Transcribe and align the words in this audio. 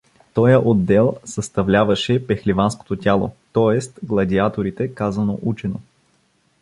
Тоя 0.33 0.59
отдел 0.67 1.15
съставляваше 1.25 2.27
пехливанското 2.27 2.95
тяло, 2.97 3.31
т. 3.53 3.61
е. 3.77 3.79
гладиаторите, 4.03 4.93
казано 4.95 5.39
учено. 5.43 5.79